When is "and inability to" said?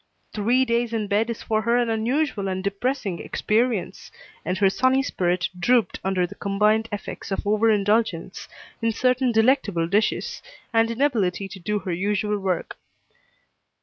10.73-11.59